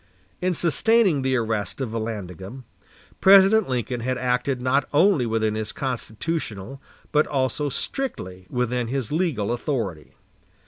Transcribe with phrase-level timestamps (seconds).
[0.41, 2.63] In sustaining the arrest of Vallandigham,
[3.19, 6.81] President Lincoln had acted not only within his constitutional,
[7.11, 10.15] but also strictly within his legal, authority.